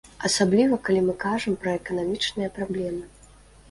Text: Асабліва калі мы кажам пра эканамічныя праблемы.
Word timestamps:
Асабліва 0.29 0.79
калі 0.87 1.03
мы 1.11 1.15
кажам 1.25 1.61
пра 1.61 1.77
эканамічныя 1.83 2.57
праблемы. 2.61 3.03